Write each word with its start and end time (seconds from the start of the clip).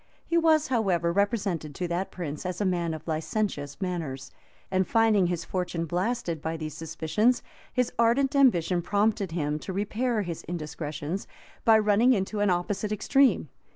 He 0.25 0.35
was, 0.35 0.69
however, 0.69 1.11
represented 1.13 1.75
to 1.75 1.87
that 1.89 2.09
prince 2.09 2.43
as 2.43 2.59
a 2.59 2.65
man 2.65 2.95
of 2.95 3.07
licentious 3.07 3.79
manners;[*] 3.79 4.31
and 4.71 4.87
finding 4.87 5.27
his 5.27 5.45
fortune 5.45 5.85
blasted 5.85 6.41
by 6.41 6.57
these 6.57 6.73
suspicions, 6.75 7.43
his 7.71 7.91
ardent 7.99 8.35
ambition 8.35 8.81
prompted 8.81 9.31
him 9.33 9.59
to 9.59 9.71
repair 9.71 10.23
his 10.23 10.41
indiscretions, 10.45 11.27
by 11.65 11.77
running 11.77 12.13
into 12.13 12.39
an 12.39 12.49
opposite 12.49 12.91
extreme. 12.91 13.49